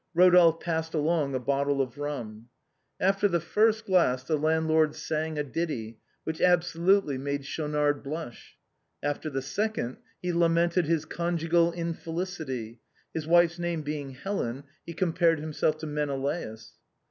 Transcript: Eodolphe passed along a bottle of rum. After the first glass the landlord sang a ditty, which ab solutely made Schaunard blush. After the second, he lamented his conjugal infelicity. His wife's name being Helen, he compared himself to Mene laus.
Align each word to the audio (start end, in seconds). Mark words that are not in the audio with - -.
Eodolphe 0.17 0.59
passed 0.59 0.95
along 0.95 1.35
a 1.35 1.39
bottle 1.39 1.79
of 1.79 1.99
rum. 1.99 2.49
After 2.99 3.27
the 3.27 3.39
first 3.39 3.85
glass 3.85 4.23
the 4.23 4.35
landlord 4.35 4.95
sang 4.95 5.37
a 5.37 5.43
ditty, 5.43 5.99
which 6.23 6.41
ab 6.41 6.63
solutely 6.63 7.19
made 7.19 7.45
Schaunard 7.45 8.01
blush. 8.01 8.57
After 9.03 9.29
the 9.29 9.43
second, 9.43 9.97
he 10.19 10.33
lamented 10.33 10.87
his 10.87 11.05
conjugal 11.05 11.71
infelicity. 11.71 12.79
His 13.13 13.27
wife's 13.27 13.59
name 13.59 13.83
being 13.83 14.09
Helen, 14.15 14.63
he 14.87 14.93
compared 14.93 15.39
himself 15.39 15.77
to 15.77 15.85
Mene 15.85 16.19
laus. 16.19 16.79